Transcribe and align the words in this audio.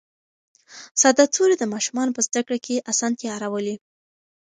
ساده 1.01 1.25
توري 1.35 1.55
د 1.59 1.63
ماشومانو 1.73 2.15
په 2.15 2.21
زده 2.27 2.41
کړه 2.47 2.57
کې 2.65 2.85
اسانتیا 2.91 3.33
راولي 3.43 3.75